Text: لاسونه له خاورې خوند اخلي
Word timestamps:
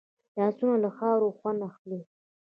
لاسونه 0.37 0.75
له 0.83 0.89
خاورې 0.97 1.29
خوند 1.37 1.59
اخلي 1.69 1.99